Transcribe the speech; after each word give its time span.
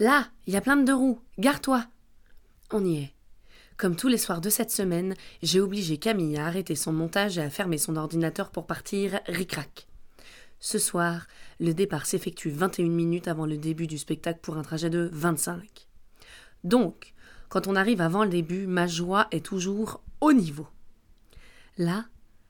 Là, 0.00 0.28
il 0.46 0.52
y 0.52 0.56
a 0.56 0.60
plein 0.60 0.76
de 0.76 0.84
deux 0.84 0.94
roues. 0.94 1.20
Gare-toi. 1.38 1.86
On 2.72 2.84
y 2.84 2.96
est. 2.96 3.14
Comme 3.76 3.96
tous 3.96 4.08
les 4.08 4.18
soirs 4.18 4.40
de 4.40 4.50
cette 4.50 4.70
semaine, 4.70 5.14
j'ai 5.42 5.60
obligé 5.60 5.98
Camille 5.98 6.36
à 6.36 6.46
arrêter 6.46 6.74
son 6.74 6.92
montage 6.92 7.38
et 7.38 7.42
à 7.42 7.50
fermer 7.50 7.78
son 7.78 7.96
ordinateur 7.96 8.50
pour 8.50 8.66
partir 8.66 9.20
ric-rac. 9.26 9.86
Ce 10.58 10.78
soir, 10.78 11.26
le 11.60 11.74
départ 11.74 12.06
s'effectue 12.06 12.50
21 12.50 12.88
minutes 12.88 13.28
avant 13.28 13.46
le 13.46 13.58
début 13.58 13.86
du 13.86 13.98
spectacle 13.98 14.40
pour 14.42 14.56
un 14.56 14.62
trajet 14.62 14.90
de 14.90 15.10
25. 15.12 15.88
Donc, 16.64 17.14
quand 17.48 17.66
on 17.68 17.76
arrive 17.76 18.00
avant 18.00 18.24
le 18.24 18.30
début, 18.30 18.66
ma 18.66 18.86
joie 18.86 19.28
est 19.30 19.44
toujours 19.44 20.02
au 20.20 20.32
niveau. 20.32 20.66
Là, 21.76 22.06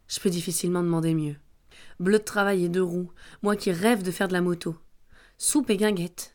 je 0.08 0.20
peux 0.20 0.30
difficilement 0.30 0.82
demander 0.82 1.14
mieux. 1.14 1.36
Bleu 2.00 2.18
de 2.18 2.24
travail 2.24 2.64
et 2.64 2.68
de 2.68 2.80
roues, 2.80 3.11
moi 3.42 3.56
qui 3.56 3.72
rêve 3.72 4.02
de 4.02 4.11
faire 4.11 4.29
de 4.29 4.32
la 4.32 4.40
moto. 4.40 4.76
Soupe 5.38 5.70
et 5.70 5.76
guinguette. 5.76 6.34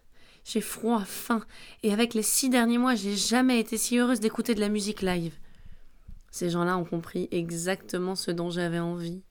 J'ai 0.52 0.62
froid, 0.62 1.04
faim, 1.06 1.46
et 1.84 1.94
avec 1.94 2.16
les 2.16 2.24
six 2.24 2.50
derniers 2.50 2.80
mois, 2.80 2.96
j'ai 2.96 3.16
jamais 3.16 3.60
été 3.60 3.78
si 3.78 4.00
heureuse 4.00 4.20
d'écouter 4.20 4.56
de 4.56 4.60
la 4.60 4.70
musique 4.70 5.04
live. 5.04 5.36
Ces 6.32 6.50
gens-là 6.50 6.76
ont 6.76 6.86
compris 6.86 7.28
exactement 7.30 8.16
ce 8.16 8.32
dont 8.32 8.50
j'avais 8.50 8.80
envie. 8.80 9.22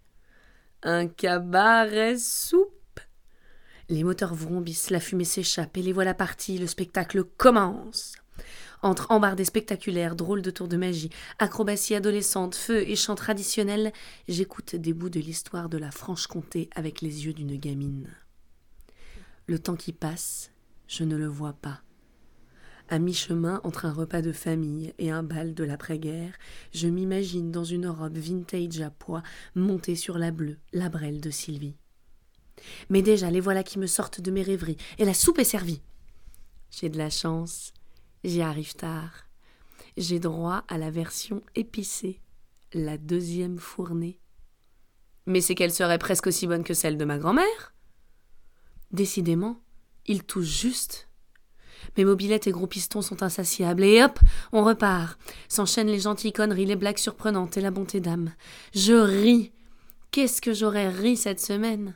Un 0.84 1.08
cabaret 1.08 2.16
soupe. 2.18 3.00
Les 3.88 4.04
moteurs 4.04 4.36
vrombissent, 4.36 4.90
la 4.90 5.00
fumée 5.00 5.24
s'échappe, 5.24 5.76
et 5.76 5.82
les 5.82 5.92
voilà 5.92 6.14
partis, 6.14 6.56
le 6.56 6.68
spectacle 6.68 7.24
commence. 7.24 8.14
Entre 8.82 9.10
embardées 9.10 9.44
spectaculaires, 9.44 10.14
drôles 10.14 10.42
de 10.42 10.52
tours 10.52 10.68
de 10.68 10.76
magie, 10.76 11.10
acrobaties 11.40 11.96
adolescentes, 11.96 12.54
feux 12.54 12.88
et 12.88 12.94
chants 12.94 13.16
traditionnels, 13.16 13.92
j'écoute 14.28 14.76
des 14.76 14.92
bouts 14.92 15.10
de 15.10 15.18
l'histoire 15.18 15.68
de 15.68 15.78
la 15.78 15.90
Franche-Comté 15.90 16.70
avec 16.76 17.00
les 17.00 17.26
yeux 17.26 17.32
d'une 17.32 17.56
gamine. 17.56 18.08
Le 19.48 19.58
temps 19.58 19.74
qui 19.74 19.92
passe, 19.92 20.52
je 20.88 21.04
ne 21.04 21.16
le 21.16 21.28
vois 21.28 21.52
pas. 21.52 21.82
À 22.88 22.98
mi-chemin 22.98 23.60
entre 23.62 23.84
un 23.84 23.92
repas 23.92 24.22
de 24.22 24.32
famille 24.32 24.92
et 24.98 25.10
un 25.10 25.22
bal 25.22 25.54
de 25.54 25.62
l'après-guerre, 25.62 26.32
je 26.72 26.88
m'imagine 26.88 27.52
dans 27.52 27.64
une 27.64 27.86
robe 27.86 28.16
vintage 28.16 28.80
à 28.80 28.90
pois 28.90 29.22
montée 29.54 29.94
sur 29.94 30.18
la 30.18 30.30
bleue, 30.30 30.58
la 30.72 30.88
brelle 30.88 31.20
de 31.20 31.30
Sylvie. 31.30 31.76
Mais 32.88 33.02
déjà, 33.02 33.30
les 33.30 33.40
voilà 33.40 33.62
qui 33.62 33.78
me 33.78 33.86
sortent 33.86 34.20
de 34.20 34.30
mes 34.30 34.42
rêveries, 34.42 34.78
et 34.98 35.04
la 35.04 35.14
soupe 35.14 35.38
est 35.38 35.44
servie. 35.44 35.82
J'ai 36.70 36.88
de 36.88 36.98
la 36.98 37.10
chance, 37.10 37.72
J'y 38.24 38.42
arrive 38.42 38.74
tard. 38.74 39.26
J'ai 39.96 40.18
droit 40.18 40.64
à 40.68 40.76
la 40.76 40.90
version 40.90 41.42
épicée, 41.54 42.20
la 42.72 42.98
deuxième 42.98 43.58
fournée. 43.58 44.20
Mais 45.26 45.40
c'est 45.40 45.54
qu'elle 45.54 45.72
serait 45.72 45.98
presque 45.98 46.26
aussi 46.26 46.46
bonne 46.46 46.64
que 46.64 46.74
celle 46.74 46.98
de 46.98 47.04
ma 47.04 47.18
grand-mère. 47.18 47.74
Décidément, 48.90 49.60
il 50.08 50.24
touche 50.24 50.46
juste. 50.46 51.08
Mes 51.96 52.04
mobilettes 52.04 52.46
et 52.46 52.50
gros 52.50 52.66
pistons 52.66 53.02
sont 53.02 53.22
insatiables, 53.22 53.84
et 53.84 54.02
hop, 54.02 54.18
on 54.52 54.64
repart. 54.64 55.18
S'enchaînent 55.48 55.88
les 55.88 56.00
gentilles 56.00 56.32
conneries, 56.32 56.66
les 56.66 56.76
blagues 56.76 56.98
surprenantes 56.98 57.56
et 57.56 57.60
la 57.60 57.70
bonté 57.70 58.00
d'âme. 58.00 58.32
Je 58.74 58.94
ris. 58.94 59.52
Qu'est-ce 60.10 60.40
que 60.40 60.54
j'aurais 60.54 60.88
ri 60.88 61.16
cette 61.16 61.40
semaine? 61.40 61.94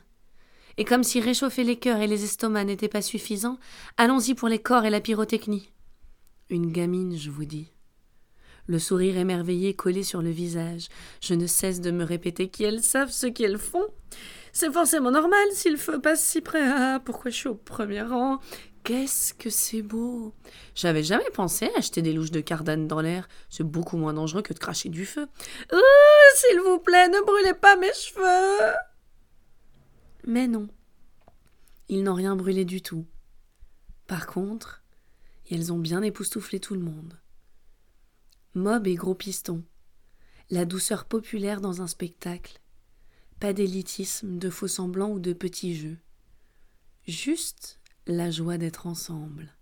Et 0.77 0.85
comme 0.85 1.03
si 1.03 1.19
réchauffer 1.19 1.63
les 1.63 1.77
cœurs 1.77 2.01
et 2.01 2.07
les 2.07 2.23
estomacs 2.23 2.65
n'était 2.65 2.87
pas 2.87 3.01
suffisant, 3.01 3.59
allons-y 3.97 4.33
pour 4.33 4.47
les 4.47 4.59
corps 4.59 4.85
et 4.85 4.89
la 4.89 5.01
pyrotechnie. 5.01 5.71
Une 6.49 6.71
gamine, 6.71 7.17
je 7.17 7.29
vous 7.29 7.45
dis. 7.45 7.67
Le 8.65 8.79
sourire 8.79 9.17
émerveillé 9.17 9.73
collé 9.73 10.03
sur 10.03 10.21
le 10.21 10.29
visage. 10.29 10.87
Je 11.21 11.33
ne 11.33 11.47
cesse 11.47 11.81
de 11.81 11.91
me 11.91 12.03
répéter 12.03 12.47
qu'elles 12.47 12.81
savent 12.81 13.11
ce 13.11 13.27
qu'elles 13.27 13.57
font. 13.57 13.85
C'est 14.53 14.71
forcément 14.71 15.09
normal 15.09 15.47
si 15.51 15.71
le 15.71 15.77
feu 15.77 15.99
passe 15.99 16.23
si 16.23 16.39
près. 16.39 16.61
Ah, 16.61 17.01
pourquoi 17.03 17.31
je 17.31 17.35
suis 17.35 17.49
au 17.49 17.55
premier 17.55 18.03
rang? 18.03 18.39
Qu'est-ce 18.83 19.33
que 19.33 19.49
c'est 19.49 19.81
beau 19.81 20.33
J'avais 20.75 21.03
jamais 21.03 21.29
pensé 21.33 21.69
à 21.73 21.79
acheter 21.79 22.03
des 22.03 22.13
louches 22.13 22.31
de 22.31 22.39
cardane 22.39 22.87
dans 22.87 23.01
l'air. 23.01 23.27
C'est 23.49 23.63
beaucoup 23.63 23.97
moins 23.97 24.13
dangereux 24.13 24.43
que 24.43 24.53
de 24.53 24.59
cracher 24.59 24.89
du 24.89 25.07
feu. 25.07 25.27
Oh, 25.73 25.79
s'il 26.35 26.59
vous 26.59 26.79
plaît, 26.79 27.07
ne 27.07 27.25
brûlez 27.25 27.55
pas 27.55 27.77
mes 27.77 27.93
cheveux 27.93 28.73
Mais 30.25 30.47
non. 30.47 30.67
Ils 31.89 32.03
n'ont 32.03 32.13
rien 32.13 32.35
brûlé 32.35 32.63
du 32.63 32.81
tout. 32.81 33.05
Par 34.05 34.27
contre, 34.27 34.83
elles 35.49 35.73
ont 35.73 35.79
bien 35.79 36.03
époustouflé 36.03 36.59
tout 36.59 36.75
le 36.75 36.81
monde. 36.81 37.17
Mob 38.53 38.85
et 38.85 38.95
gros 38.95 39.15
piston, 39.15 39.63
la 40.51 40.65
douceur 40.65 41.05
populaire 41.05 41.59
dans 41.59 41.81
un 41.81 41.87
spectacle, 41.87 42.59
pas 43.43 43.51
d'élitisme, 43.51 44.37
de 44.39 44.49
faux 44.49 44.69
semblants 44.69 45.11
ou 45.11 45.19
de 45.19 45.33
petits 45.33 45.75
jeux, 45.75 45.97
juste 47.05 47.77
la 48.07 48.31
joie 48.31 48.57
d'être 48.57 48.87
ensemble. 48.87 49.53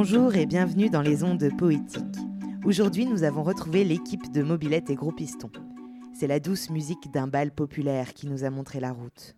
Bonjour 0.00 0.36
et 0.36 0.46
bienvenue 0.46 0.90
dans 0.90 1.02
les 1.02 1.24
ondes 1.24 1.50
poétiques. 1.58 2.04
Aujourd'hui, 2.64 3.04
nous 3.04 3.24
avons 3.24 3.42
retrouvé 3.42 3.82
l'équipe 3.82 4.30
de 4.30 4.44
Mobilette 4.44 4.90
et 4.90 4.94
Gros 4.94 5.10
Piston. 5.10 5.50
C'est 6.14 6.28
la 6.28 6.38
douce 6.38 6.70
musique 6.70 7.10
d'un 7.10 7.26
bal 7.26 7.50
populaire 7.50 8.14
qui 8.14 8.28
nous 8.28 8.44
a 8.44 8.50
montré 8.50 8.78
la 8.78 8.92
route. 8.92 9.34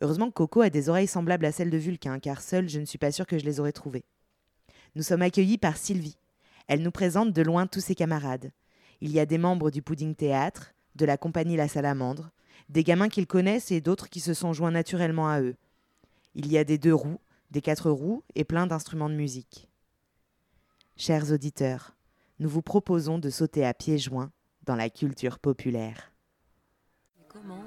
Heureusement 0.00 0.28
que 0.28 0.32
Coco 0.32 0.62
a 0.62 0.70
des 0.70 0.88
oreilles 0.88 1.06
semblables 1.06 1.44
à 1.44 1.52
celles 1.52 1.68
de 1.68 1.76
Vulcain, 1.76 2.18
car 2.20 2.40
seule, 2.40 2.70
je 2.70 2.80
ne 2.80 2.86
suis 2.86 2.96
pas 2.96 3.12
sûre 3.12 3.26
que 3.26 3.38
je 3.38 3.44
les 3.44 3.60
aurais 3.60 3.72
trouvées. 3.72 4.06
Nous 4.94 5.02
sommes 5.02 5.20
accueillis 5.20 5.58
par 5.58 5.76
Sylvie. 5.76 6.16
Elle 6.66 6.80
nous 6.80 6.90
présente 6.90 7.34
de 7.34 7.42
loin 7.42 7.66
tous 7.66 7.80
ses 7.80 7.94
camarades. 7.94 8.52
Il 9.02 9.12
y 9.12 9.20
a 9.20 9.26
des 9.26 9.36
membres 9.36 9.70
du 9.70 9.82
Pudding 9.82 10.14
Théâtre, 10.14 10.72
de 10.96 11.04
la 11.04 11.18
compagnie 11.18 11.58
La 11.58 11.68
Salamandre, 11.68 12.30
des 12.70 12.82
gamins 12.82 13.10
qu'ils 13.10 13.26
connaissent 13.26 13.72
et 13.72 13.82
d'autres 13.82 14.08
qui 14.08 14.20
se 14.20 14.32
sont 14.32 14.54
joints 14.54 14.70
naturellement 14.70 15.28
à 15.28 15.42
eux. 15.42 15.56
Il 16.34 16.50
y 16.50 16.56
a 16.56 16.64
des 16.64 16.78
deux 16.78 16.94
roues, 16.94 17.20
des 17.50 17.60
quatre 17.60 17.90
roues 17.90 18.22
et 18.34 18.44
plein 18.44 18.66
d'instruments 18.66 19.10
de 19.10 19.14
musique. 19.14 19.68
Chers 20.96 21.32
auditeurs, 21.32 21.96
nous 22.38 22.48
vous 22.48 22.62
proposons 22.62 23.18
de 23.18 23.30
sauter 23.30 23.66
à 23.66 23.74
pieds 23.74 23.98
joints 23.98 24.30
dans 24.64 24.76
la 24.76 24.90
culture 24.90 25.38
populaire. 25.38 26.12
Comment? 27.28 27.64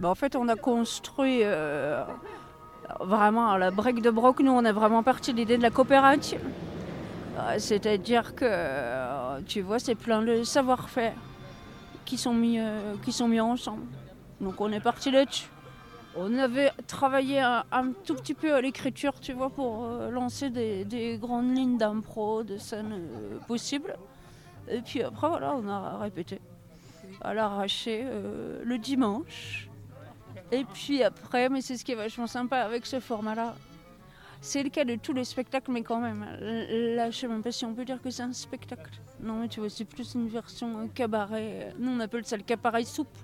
Ben, 0.00 0.08
En 0.08 0.14
fait, 0.14 0.36
on 0.36 0.48
a 0.48 0.56
construit 0.56 1.40
euh, 1.42 2.04
vraiment 3.00 3.56
la 3.56 3.70
brique 3.70 4.02
de 4.02 4.10
broc. 4.10 4.40
Nous, 4.40 4.50
on 4.52 4.64
a 4.64 4.72
vraiment 4.72 5.02
parti 5.02 5.32
de 5.32 5.38
l'idée 5.38 5.56
de 5.56 5.62
la 5.62 5.70
coopérative. 5.70 6.40
Euh, 7.38 7.56
c'est-à-dire 7.58 8.34
que, 8.34 8.44
euh, 8.44 9.40
tu 9.46 9.60
vois, 9.60 9.78
c'est 9.78 9.94
plein 9.94 10.22
de 10.22 10.42
savoir-faire 10.42 11.14
qui, 12.04 12.18
sont 12.18 12.34
qui 13.04 13.12
sont 13.12 13.28
mis 13.28 13.40
ensemble. 13.40 13.86
Donc, 14.40 14.60
on 14.60 14.70
est 14.72 14.80
parti 14.80 15.10
là-dessus. 15.10 15.48
On 16.18 16.38
avait 16.38 16.70
travaillé 16.86 17.40
un, 17.40 17.92
tout 18.04 18.14
petit 18.14 18.32
peu 18.32 18.54
à 18.54 18.60
l'écriture, 18.62 19.20
tu 19.20 19.34
vois, 19.34 19.50
pour 19.50 19.84
euh, 19.84 20.10
lancer 20.10 20.48
des, 20.48 21.18
grandes 21.20 21.54
lignes 21.54 21.76
d'impro, 21.76 22.42
de 22.42 22.56
scènes 22.56 22.92
euh, 22.92 23.38
possibles. 23.46 23.96
Et 24.68 24.80
puis 24.80 25.02
après, 25.02 25.28
voilà, 25.28 25.54
on 25.54 25.68
a 25.68 25.98
répété 25.98 26.40
à 27.20 27.34
l'arraché 27.34 28.02
euh, 28.04 28.62
le 28.64 28.78
dimanche. 28.78 29.68
Et 30.52 30.64
puis 30.64 31.02
après, 31.02 31.50
mais 31.50 31.60
c'est 31.60 31.76
ce 31.76 31.84
qui 31.84 31.92
est 31.92 31.96
vachement 31.96 32.26
sympa 32.26 32.58
avec 32.58 32.86
ce 32.86 32.98
format-là. 32.98 33.54
C'est 34.40 34.62
le 34.62 34.70
cas 34.70 34.84
de 34.84 34.94
tous 34.94 35.12
les 35.12 35.24
spectacles, 35.24 35.70
mais 35.70 35.82
quand 35.82 36.00
même, 36.00 36.24
là, 36.40 37.10
je 37.10 37.18
sais 37.18 37.28
même 37.28 37.42
pas 37.42 37.52
si 37.52 37.64
on 37.64 37.74
peut 37.74 37.84
dire 37.84 38.00
que 38.00 38.10
c'est 38.10 38.22
un 38.22 38.32
spectacle. 38.32 38.90
Non, 39.20 39.40
mais 39.40 39.48
tu 39.48 39.60
vois, 39.60 39.68
c'est 39.68 39.84
plus 39.84 40.14
une 40.14 40.28
version 40.28 40.88
cabaret. 40.88 41.74
Nous, 41.78 41.90
on 41.90 42.00
appelle 42.00 42.24
ça 42.24 42.36
le 42.36 42.42
cabaret 42.42 42.84
soupe. 42.84 43.18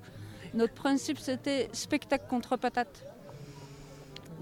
Notre 0.55 0.75
principe, 0.75 1.19
c'était 1.19 1.71
spectacle 1.73 2.27
contre 2.29 2.57
patate. 2.57 3.07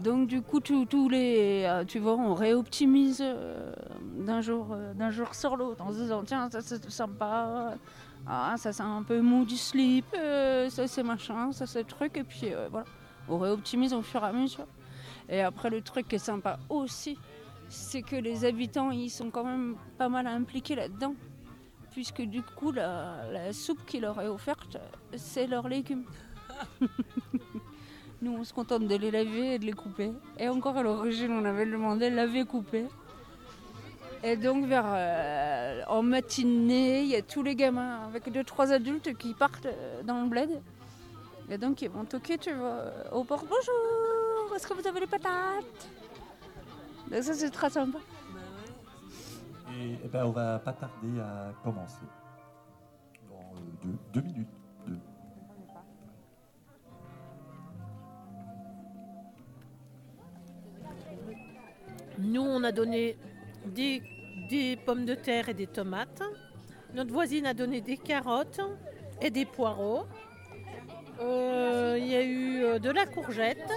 Donc 0.00 0.28
du 0.28 0.40
coup, 0.40 0.60
tous 0.60 1.08
les, 1.10 1.64
euh, 1.66 1.84
tu 1.84 1.98
vois, 1.98 2.14
on 2.14 2.32
réoptimise 2.32 3.20
euh, 3.20 3.72
d'un 4.16 4.40
jour, 4.40 4.68
euh, 4.72 4.94
d'un 4.94 5.10
jour 5.10 5.34
sur 5.34 5.56
l'autre 5.56 5.82
en 5.82 5.92
se 5.92 5.98
disant 5.98 6.22
tiens 6.24 6.48
ça 6.48 6.62
c'est 6.62 6.90
sympa, 6.90 7.74
ah, 8.26 8.54
ça 8.56 8.72
c'est 8.72 8.82
un 8.82 9.02
peu 9.02 9.20
mou 9.20 9.44
du 9.44 9.58
slip, 9.58 10.06
ça 10.14 10.88
c'est 10.88 11.02
machin, 11.02 11.52
ça 11.52 11.66
c'est 11.66 11.84
truc 11.84 12.16
et 12.16 12.24
puis 12.24 12.52
voilà, 12.70 12.86
on 13.28 13.38
réoptimise 13.38 13.92
au 13.92 14.00
fur 14.00 14.22
et 14.24 14.28
à 14.28 14.32
mesure. 14.32 14.66
Et 15.28 15.42
après 15.42 15.68
le 15.68 15.82
truc 15.82 16.08
qui 16.08 16.14
est 16.14 16.18
sympa 16.18 16.58
aussi, 16.70 17.18
c'est 17.68 18.00
que 18.00 18.16
les 18.16 18.46
habitants 18.46 18.90
ils 18.90 19.10
sont 19.10 19.28
quand 19.28 19.44
même 19.44 19.76
pas 19.98 20.08
mal 20.08 20.26
impliqués 20.26 20.76
là-dedans 20.76 21.14
puisque 21.92 22.22
du 22.22 22.42
coup, 22.42 22.72
la, 22.72 23.52
soupe 23.52 23.84
qui 23.86 24.00
leur 24.00 24.20
est 24.20 24.28
offerte, 24.28 24.78
c'est 25.16 25.46
leurs 25.46 25.68
légumes. 25.68 26.04
Nous, 28.22 28.32
on 28.32 28.44
se 28.44 28.52
contente 28.52 28.86
de 28.86 28.94
les 28.96 29.10
laver 29.10 29.54
et 29.54 29.58
de 29.58 29.64
les 29.64 29.72
couper. 29.72 30.12
Et 30.38 30.48
encore 30.48 30.76
à 30.76 30.82
l'origine, 30.82 31.32
on 31.32 31.44
avait 31.44 31.64
demandé 31.66 32.10
laver, 32.10 32.44
couper. 32.44 32.84
Et 34.22 34.36
donc 34.36 34.66
vers 34.66 34.84
euh, 34.86 35.82
en 35.88 36.02
matinée, 36.02 37.00
il 37.00 37.08
y 37.08 37.16
a 37.16 37.22
tous 37.22 37.42
les 37.42 37.54
gamins 37.54 38.00
avec 38.06 38.30
deux 38.30 38.44
trois 38.44 38.70
adultes 38.70 39.16
qui 39.16 39.32
partent 39.32 39.64
euh, 39.64 40.02
dans 40.02 40.20
le 40.20 40.28
bled. 40.28 40.60
Et 41.48 41.56
donc 41.56 41.80
ils 41.80 41.88
vont 41.88 42.04
toquer, 42.04 42.36
tu 42.36 42.52
vois, 42.52 42.92
au 43.12 43.24
port. 43.24 43.42
Bonjour, 43.48 44.54
est-ce 44.54 44.66
que 44.66 44.74
vous 44.74 44.86
avez 44.86 45.00
les 45.00 45.06
patates? 45.06 45.88
Donc 47.10 47.22
ça 47.22 47.32
c'est 47.32 47.48
très 47.48 47.70
sympa. 47.70 47.98
Eh 50.02 50.08
ben, 50.08 50.24
on 50.24 50.30
va 50.30 50.58
pas 50.58 50.72
tarder 50.72 51.20
à 51.20 51.52
commencer. 51.62 52.04
Dans 53.28 53.34
euh, 53.34 53.92
deux, 54.12 54.22
minutes. 54.22 54.48
Nous, 62.18 62.40
on 62.40 62.64
a 62.64 62.72
donné 62.72 63.18
des, 63.66 64.78
pommes 64.86 65.04
de 65.04 65.14
terre 65.14 65.50
et 65.50 65.54
des 65.54 65.66
tomates. 65.66 66.22
Notre 66.94 67.12
voisine 67.12 67.46
a 67.46 67.54
donné 67.54 67.80
des 67.80 67.96
carottes 67.98 68.60
et 69.20 69.30
des 69.30 69.44
poireaux. 69.44 70.06
Euh, 71.20 71.96
Il 71.98 72.06
y 72.06 72.16
a 72.16 72.22
eu 72.22 72.62
euh, 72.62 72.78
de 72.78 72.90
la 72.90 73.04
courgette. 73.04 73.70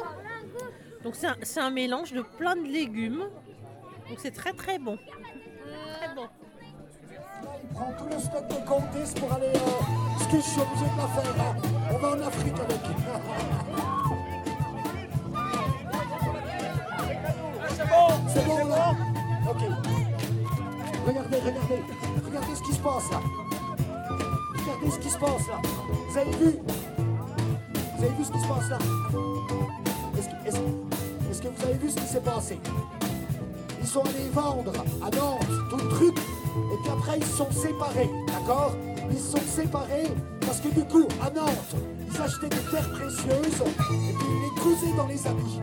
Donc 1.03 1.15
c'est 1.15 1.27
un, 1.27 1.65
un 1.65 1.69
mélange 1.69 2.13
de 2.13 2.21
plein 2.21 2.55
de 2.55 2.67
légumes. 2.67 3.25
Donc 4.09 4.19
c'est 4.19 4.31
très 4.31 4.53
très 4.53 4.79
bon. 4.79 4.97
Très 7.73 7.85
bon. 7.85 7.89
Il 7.89 7.93
prend 7.93 7.93
tout 7.97 8.09
le 8.09 8.19
stock 8.19 8.47
de 8.47 8.67
Condis 8.67 9.13
pour 9.19 9.33
aller. 9.33 9.47
Euh, 9.47 10.19
ce 10.19 10.25
que 10.25 10.37
je 10.37 10.41
suis 10.41 10.61
obligé 10.61 10.85
de 10.85 10.97
la 10.97 11.07
faire. 11.07 11.33
hein. 11.39 11.55
On 11.93 11.97
va 11.97 12.09
en 12.09 12.27
Afrique 12.27 12.53
avec. 12.59 12.79
C'est 18.27 18.45
bon 18.47 18.67
là 18.67 18.91
Ok. 19.49 19.61
Regardez, 21.05 21.37
regardez. 21.37 21.83
Regardez 22.25 22.55
ce 22.55 22.61
qui 22.63 22.73
se 22.73 22.79
passe 22.79 23.11
là. 23.11 23.19
Regardez 24.57 24.91
ce 24.91 24.99
qui 24.99 25.09
se 25.09 25.17
passe 25.17 25.47
là. 25.47 25.61
Vous 26.09 26.17
avez 26.17 26.31
vu? 26.31 26.57
Vous 27.97 28.03
avez 28.03 28.13
vu 28.15 28.23
ce 28.23 28.31
qui 28.31 28.39
se 28.39 28.47
passe 28.47 28.69
là? 28.69 28.77
Est-ce 30.17 31.41
que, 31.41 31.47
que 31.47 31.53
vous 31.59 31.63
avez 31.65 31.77
vu 31.77 31.89
ce 31.89 31.95
qui 31.95 32.05
s'est 32.07 32.21
passé? 32.21 32.59
Ils 33.81 33.87
sont 33.87 34.01
allés 34.01 34.29
vendre 34.33 34.71
à 35.01 35.09
Nantes 35.15 35.47
tout 35.69 35.77
le 35.77 35.89
truc 35.89 36.15
et 36.55 36.77
puis 36.81 36.91
après 36.91 37.17
ils 37.17 37.25
sont 37.25 37.51
séparés, 37.51 38.09
d'accord? 38.27 38.73
Ils 39.11 39.19
sont 39.19 39.41
séparés 39.47 40.09
parce 40.41 40.59
que 40.59 40.69
du 40.69 40.83
coup 40.85 41.07
à 41.21 41.29
Nantes 41.29 41.75
ils 42.07 42.21
achetaient 42.21 42.49
des 42.49 42.63
terres 42.71 42.91
précieuses 42.91 43.61
et 43.61 44.13
puis 44.13 44.27
ils 44.29 44.41
les 44.43 44.61
cousaient 44.61 44.95
dans 44.97 45.07
les 45.07 45.27
habits. 45.27 45.59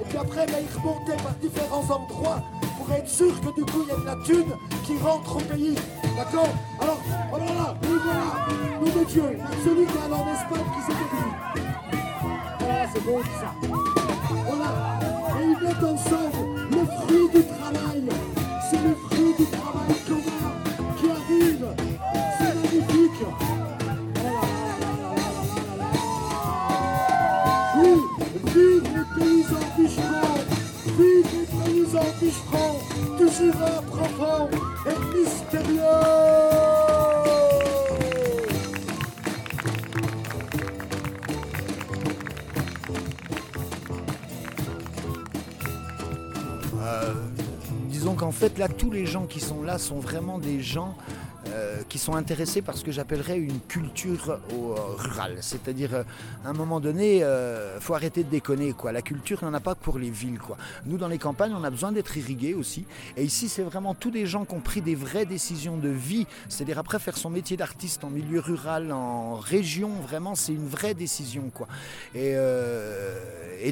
Et 0.00 0.04
puis 0.08 0.18
après 0.18 0.46
ben, 0.46 0.58
ils 0.60 0.78
remontaient 0.78 1.22
par 1.22 1.34
différents 1.40 1.88
endroits 1.94 2.42
pour 2.78 2.94
être 2.94 3.08
sûr 3.08 3.38
que 3.40 3.54
du 3.54 3.64
coup 3.64 3.82
il 3.84 3.88
y 3.88 3.92
a 3.92 3.96
de 3.96 4.06
la 4.06 4.16
thune 4.24 4.52
qui 4.84 4.98
rentre 4.98 5.36
au 5.36 5.40
pays, 5.40 5.76
d'accord? 6.16 6.48
Alors 6.80 6.98
voilà, 7.30 7.76
nous 7.82 7.98
voilà, 8.04 8.28
nous 8.80 9.00
de 9.00 9.04
Dieu, 9.04 9.38
celui 9.64 9.86
qui 9.86 9.96
est 9.96 10.02
allé 10.04 10.14
en 10.14 10.26
Espagne 10.32 10.68
qui 10.74 10.82
s'est 10.86 10.98
dit. 10.98 11.30
Voilà, 12.60 12.86
c'est 12.92 13.00
tout 13.00 13.22
ça. 13.40 13.50
Voilà. 14.46 14.70
Et 15.40 15.44
ils 15.44 15.60
mettent 15.66 15.84
ensemble 15.84 16.40
le 16.70 16.82
fruit 16.86 17.28
du 17.34 17.42
travail. 17.46 18.04
C'est 18.70 18.82
le 18.82 18.94
fruit 18.94 19.34
du 19.38 19.46
travail 19.46 19.99
Euh, 46.82 47.14
disons 47.88 48.14
qu'en 48.14 48.30
fait, 48.30 48.58
là, 48.58 48.68
tous 48.68 48.90
les 48.90 49.06
gens 49.06 49.26
qui 49.26 49.40
sont 49.40 49.62
là 49.62 49.78
sont 49.78 50.00
vraiment 50.00 50.38
des 50.38 50.60
gens 50.60 50.96
sont 52.00 52.14
intéressés 52.16 52.62
par 52.62 52.76
ce 52.76 52.84
que 52.84 52.90
j'appellerais 52.92 53.38
une 53.38 53.60
culture 53.60 54.30
euh, 54.30 54.74
rurale. 54.96 55.36
C'est-à-dire, 55.40 55.94
euh, 55.94 56.02
à 56.44 56.48
un 56.48 56.52
moment 56.52 56.80
donné, 56.80 57.18
il 57.18 57.80
faut 57.80 57.94
arrêter 57.94 58.24
de 58.24 58.30
déconner. 58.30 58.72
Quoi. 58.72 58.92
La 58.92 59.02
culture, 59.02 59.38
il 59.42 59.44
n'y 59.44 59.50
en 59.50 59.54
a 59.54 59.60
pas 59.60 59.74
pour 59.74 59.98
les 59.98 60.10
villes. 60.10 60.38
Quoi. 60.38 60.56
Nous, 60.86 60.96
dans 60.98 61.08
les 61.08 61.18
campagnes, 61.18 61.54
on 61.54 61.64
a 61.64 61.70
besoin 61.70 61.92
d'être 61.92 62.16
irrigués 62.16 62.54
aussi. 62.54 62.84
Et 63.16 63.24
ici, 63.24 63.48
c'est 63.48 63.62
vraiment 63.62 63.94
tous 63.94 64.10
des 64.10 64.26
gens 64.26 64.44
qui 64.44 64.54
ont 64.54 64.60
pris 64.60 64.80
des 64.80 64.94
vraies 64.94 65.26
décisions 65.26 65.76
de 65.76 65.88
vie. 65.88 66.26
C'est-à-dire, 66.48 66.78
après, 66.78 66.98
faire 66.98 67.16
son 67.16 67.30
métier 67.30 67.56
d'artiste 67.56 68.04
en 68.04 68.10
milieu 68.10 68.40
rural, 68.40 68.92
en 68.92 69.34
région, 69.34 69.90
vraiment, 70.00 70.34
c'est 70.34 70.52
une 70.52 70.66
vraie 70.68 70.94
décision. 70.94 71.50
Quoi. 71.54 71.66
Et, 72.14 72.32
euh, 72.34 73.18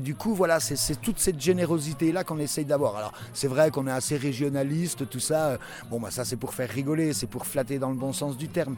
du 0.00 0.14
coup, 0.14 0.34
voilà, 0.34 0.60
c'est- 0.60 1.00
toute 1.00 1.18
cette 1.18 1.40
générosité-là 1.40 2.22
qu'on 2.24 2.38
essaye 2.38 2.64
d'avoir. 2.64 2.96
Alors, 2.96 3.12
c'est 3.32 3.48
vrai 3.48 3.70
qu'on 3.70 3.86
est 3.86 3.90
assez 3.92 4.16
régionaliste, 4.16 5.08
tout 5.08 5.20
ça. 5.20 5.48
euh, 5.50 5.58
Bon, 5.90 5.98
bah, 6.00 6.10
ça, 6.10 6.24
c'est 6.24 6.36
pour 6.36 6.54
faire 6.54 6.68
rigoler, 6.68 7.12
c'est 7.12 7.26
pour 7.26 7.46
flatter 7.46 7.78
dans 7.78 7.90
le 7.90 7.96
bon 7.96 8.12
sens 8.18 8.36
du 8.36 8.48
terme. 8.48 8.76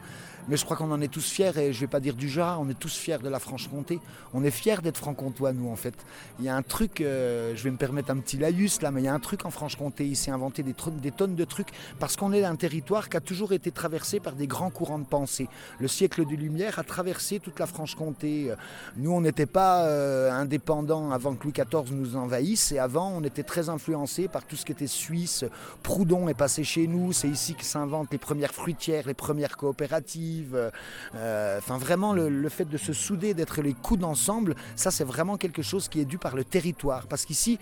Mais 0.50 0.56
je 0.56 0.64
crois 0.64 0.76
qu'on 0.76 0.90
en 0.90 1.00
est 1.00 1.06
tous 1.06 1.30
fiers, 1.30 1.56
et 1.58 1.72
je 1.72 1.78
vais 1.78 1.86
pas 1.86 2.00
dire 2.00 2.16
du 2.16 2.28
genre, 2.28 2.58
on 2.60 2.68
est 2.68 2.78
tous 2.78 2.96
fiers 2.96 3.18
de 3.18 3.28
la 3.28 3.38
Franche-Comté. 3.38 4.00
On 4.34 4.42
est 4.42 4.50
fiers 4.50 4.82
d'être 4.82 4.96
franc-comtois, 4.96 5.52
nous, 5.52 5.70
en 5.70 5.76
fait. 5.76 5.94
Il 6.40 6.44
y 6.44 6.48
a 6.48 6.56
un 6.56 6.62
truc, 6.62 7.00
euh, 7.00 7.52
je 7.54 7.62
vais 7.62 7.70
me 7.70 7.76
permettre 7.76 8.10
un 8.10 8.16
petit 8.16 8.36
laïus 8.36 8.82
là, 8.82 8.90
mais 8.90 9.00
il 9.00 9.04
y 9.04 9.08
a 9.08 9.14
un 9.14 9.20
truc 9.20 9.46
en 9.46 9.50
Franche-Comté, 9.50 10.08
il 10.08 10.16
s'est 10.16 10.32
inventé 10.32 10.64
des 10.64 10.72
tonnes 11.12 11.36
de 11.36 11.44
trucs, 11.44 11.68
parce 12.00 12.16
qu'on 12.16 12.32
est 12.32 12.42
un 12.42 12.56
territoire 12.56 13.08
qui 13.08 13.16
a 13.16 13.20
toujours 13.20 13.52
été 13.52 13.70
traversé 13.70 14.18
par 14.18 14.32
des 14.32 14.48
grands 14.48 14.70
courants 14.70 14.98
de 14.98 15.04
pensée. 15.04 15.46
Le 15.78 15.86
siècle 15.86 16.26
des 16.26 16.34
Lumières 16.34 16.80
a 16.80 16.82
traversé 16.82 17.38
toute 17.38 17.60
la 17.60 17.66
Franche-Comté. 17.66 18.50
Euh, 18.50 18.56
Nous, 18.96 19.12
on 19.12 19.20
n'était 19.20 19.46
pas 19.46 19.84
euh, 19.84 20.32
indépendants 20.32 21.12
avant 21.12 21.36
que 21.36 21.44
Louis 21.44 21.52
XIV 21.52 21.94
nous 21.94 22.16
envahisse, 22.16 22.72
et 22.72 22.80
avant, 22.80 23.12
on 23.14 23.22
était 23.22 23.44
très 23.44 23.68
influencés 23.68 24.26
par 24.26 24.44
tout 24.44 24.56
ce 24.56 24.64
qui 24.64 24.72
était 24.72 24.88
suisse. 24.88 25.44
Proudhon 25.84 26.28
est 26.28 26.34
passé 26.34 26.64
chez 26.64 26.88
nous, 26.88 27.12
c'est 27.12 27.28
ici 27.28 27.54
que 27.54 27.64
s'inventent 27.64 28.10
les 28.10 28.18
premières 28.18 28.52
fruitières, 28.52 29.06
les 29.06 29.14
premières 29.14 29.56
coopératives. 29.56 30.39
Euh, 30.54 31.58
Enfin, 31.58 31.78
vraiment, 31.78 32.12
le, 32.12 32.48
fait 32.48 32.64
de 32.64 32.76
se 32.76 32.92
souder, 32.92 33.34
d'être 33.34 33.62
les 33.62 33.74
coudes 33.74 34.04
ensemble, 34.04 34.54
ça, 34.76 34.90
c'est 34.90 35.04
vraiment 35.04 35.36
quelque 35.36 35.62
chose 35.62 35.88
qui 35.88 36.00
est 36.00 36.04
dû 36.04 36.18
par 36.18 36.34
le 36.34 36.44
territoire. 36.44 37.06
Parce 37.06 37.24
qu'ici, 37.24 37.58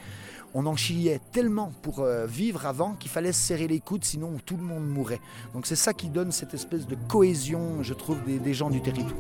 on 0.55 0.67
en 0.67 0.77
chiait 0.77 1.21
tellement 1.33 1.73
pour 1.83 2.01
euh, 2.01 2.27
vivre 2.27 2.67
avant 2.67 2.95
qu'il 2.95 3.11
fallait 3.11 3.33
se 3.33 3.41
serrer 3.41 3.69
les 3.69 3.81
coudes, 3.81 4.05
sinon 4.05 4.39
tout 4.45 4.57
le 4.57 4.63
monde 4.63 4.87
mourait. 4.89 5.21
Donc 5.53 5.67
c'est 5.67 5.77
ça 5.77 5.93
qui 5.93 6.09
donne 6.09 6.33
cette 6.33 6.55
espèce 6.55 6.87
de 6.87 6.97
cohésion, 7.09 7.83
je 7.83 7.95
trouve, 7.95 8.19
des, 8.25 8.55
gens 8.55 8.71
du 8.71 8.81
territoire. 8.81 9.19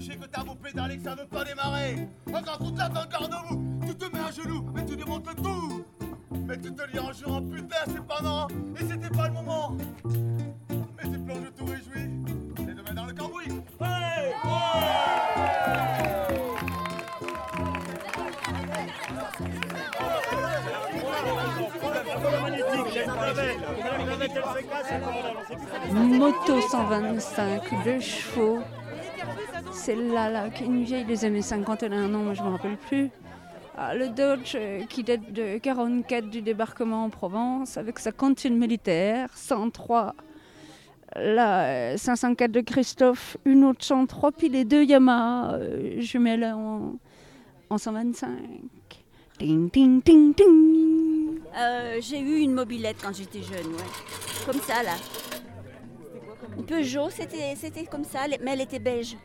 Est 0.00 0.06
bouché, 0.06 0.16
que 0.16 0.26
t'as 0.26 0.42
beau 0.42 0.54
pédaler, 0.54 0.96
que 0.98 1.04
ça 1.04 1.14
veut 1.14 1.26
pas 1.26 1.44
démarrer. 1.44 2.08
Encore 2.28 2.58
toute 2.58 2.78
la 2.78 2.88
dans 2.88 3.02
le 3.02 3.06
garde-vous, 3.06 3.86
tu 3.86 3.94
te 3.94 4.04
mets 4.06 4.20
à 4.20 4.30
genoux, 4.30 4.64
mais 4.74 4.84
tu 4.84 4.96
démontes 4.96 5.36
tout. 5.36 5.84
Mais 6.46 6.58
tu 6.58 6.72
te 6.72 6.90
lis 6.90 6.98
en 6.98 7.12
jurant, 7.12 7.42
putain, 7.42 7.76
c'est 7.86 8.06
pas 8.06 8.20
non, 8.22 8.46
et 8.76 8.84
c'était 8.84 9.14
pas 9.14 9.28
le 9.28 9.34
moment. 9.34 9.76
Mais 10.04 11.10
tu 11.10 11.18
plonges 11.18 11.52
tout 11.56 11.64
réjoui, 11.64 12.10
les 12.66 12.74
deux 12.74 12.82
mains 12.82 12.94
dans 12.94 13.06
le 13.06 13.12
cambouis. 13.12 13.48
Hey 13.80 14.32
Moto 25.92 26.60
125, 26.60 27.84
deux 27.84 28.00
chevaux. 28.00 28.62
C'est 29.82 29.96
là, 29.96 30.28
là, 30.28 30.50
qui 30.50 30.64
est 30.64 30.66
une 30.66 30.84
vieille 30.84 31.06
des 31.06 31.24
années 31.24 31.40
50, 31.40 31.84
elle 31.84 31.94
a 31.94 31.96
un 31.96 32.08
nom, 32.08 32.22
mais 32.22 32.34
je 32.34 32.42
ne 32.42 32.48
me 32.48 32.52
rappelle 32.52 32.76
plus. 32.76 33.08
Ah, 33.78 33.94
le 33.94 34.10
Dodge 34.10 34.52
euh, 34.54 34.84
qui 34.84 35.02
date 35.02 35.32
de 35.32 35.56
44 35.56 36.28
du 36.28 36.42
débarquement 36.42 37.04
en 37.04 37.08
Provence, 37.08 37.78
avec 37.78 37.98
sa 37.98 38.12
cantine 38.12 38.58
militaire, 38.58 39.30
103 39.34 40.14
la 41.16 41.96
504 41.96 42.52
de 42.52 42.60
Christophe, 42.60 43.38
une 43.46 43.64
autre 43.64 43.82
103, 43.82 44.32
puis 44.32 44.50
les 44.50 44.66
deux 44.66 44.84
Yamaha 44.84 45.54
euh, 45.54 45.98
jumelles 45.98 46.44
en, 46.44 46.96
en 47.70 47.78
125. 47.78 48.28
Ting, 49.38 49.70
ting, 49.70 50.02
ting, 50.02 50.34
ting. 50.34 51.38
Euh, 51.58 51.96
j'ai 52.00 52.20
eu 52.20 52.40
une 52.40 52.52
mobilette 52.52 52.98
quand 53.02 53.14
j'étais 53.14 53.40
jeune, 53.40 53.72
ouais. 53.72 54.44
Comme 54.44 54.60
ça, 54.60 54.82
là. 54.82 54.92
Une 56.58 56.66
Peugeot, 56.66 57.08
c'était, 57.08 57.54
c'était 57.56 57.86
comme 57.86 58.04
ça, 58.04 58.26
mais 58.44 58.52
elle 58.52 58.60
était 58.60 58.78
beige. 58.78 59.16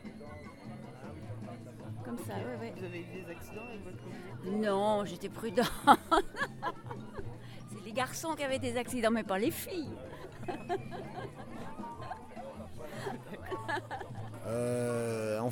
Comme 2.06 2.18
ça, 2.18 2.34
ouais, 2.34 2.56
ouais. 2.60 2.72
Vous 2.76 2.84
avez 2.84 3.00
eu 3.00 3.04
des 3.04 3.28
accidents 3.28 3.64
avec 3.68 3.82
votre 3.82 4.56
Non, 4.56 5.04
j'étais 5.04 5.28
prudent. 5.28 5.64
C'est 7.68 7.84
les 7.84 7.92
garçons 7.92 8.34
qui 8.36 8.44
avaient 8.44 8.60
des 8.60 8.76
accidents, 8.76 9.10
mais 9.10 9.24
pas 9.24 9.38
les 9.38 9.50
filles. 9.50 9.90